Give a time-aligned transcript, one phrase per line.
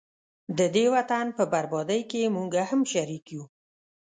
[0.57, 3.43] ددې وطن په بربادۍ کي موږه هم شریک وو